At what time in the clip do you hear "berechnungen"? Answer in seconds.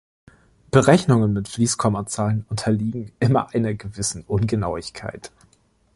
0.71-1.31